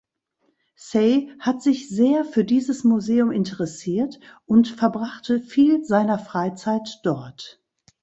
Say 0.77 1.29
hat 1.39 1.61
sich 1.61 1.87
sehr 1.87 2.25
für 2.25 2.43
dieses 2.43 2.83
Museum 2.83 3.29
interessiert 3.29 4.19
und 4.47 4.67
verbrachte 4.67 5.39
viel 5.39 5.85
seiner 5.85 6.17
Freizeit 6.17 7.01
dort. 7.03 7.61